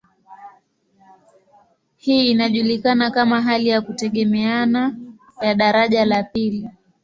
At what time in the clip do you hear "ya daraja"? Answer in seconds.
5.41-6.05